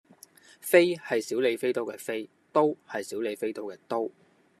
[0.59, 4.09] 飛係小李飛刀嘅飛，刀係小李飛刀嘅刀